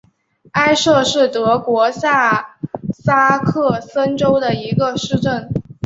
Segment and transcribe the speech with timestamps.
[0.53, 2.55] 埃舍是德国下
[2.91, 5.51] 萨克森州的一个市镇。